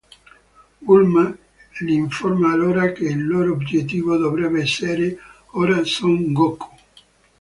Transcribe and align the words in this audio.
Bulma 0.87 1.25
li 1.81 1.93
informa 1.93 2.49
allora 2.51 2.91
che 2.91 3.03
il 3.03 3.27
loro 3.27 3.51
obiettivo 3.51 4.17
dovrebbe 4.17 4.61
essere 4.61 5.15
ora 5.51 5.83
Son 5.83 6.33
Goku. 6.33 6.69